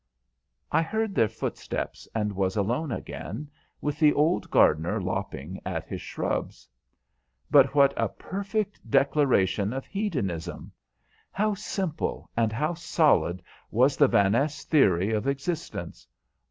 I 0.71 0.81
heard 0.81 1.13
their 1.13 1.27
footsteps, 1.27 2.07
and 2.15 2.35
was 2.35 2.57
alone 2.57 2.91
again, 2.91 3.51
with 3.81 3.99
the 3.99 4.13
old 4.13 4.49
gardener 4.49 4.99
lopping 4.99 5.59
at 5.63 5.85
his 5.85 6.01
shrubs. 6.01 6.67
But 7.51 7.75
what 7.75 7.93
a 7.95 8.09
perfect 8.09 8.89
declaration 8.89 9.73
of 9.73 9.85
hedonism! 9.85 10.71
How 11.31 11.53
simple 11.53 12.31
and 12.35 12.51
how 12.51 12.73
solid 12.73 13.43
was 13.69 13.95
the 13.95 14.07
Vaness 14.09 14.63
theory 14.63 15.11
of 15.11 15.27
existence! 15.27 16.07